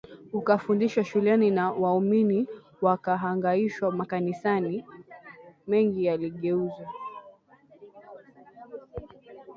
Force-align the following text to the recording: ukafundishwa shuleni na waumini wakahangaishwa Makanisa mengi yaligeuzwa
ukafundishwa 0.33 1.03
shuleni 1.03 1.51
na 1.51 1.71
waumini 1.71 2.47
wakahangaishwa 2.81 3.91
Makanisa 3.91 4.61
mengi 5.67 6.05
yaligeuzwa 6.05 6.93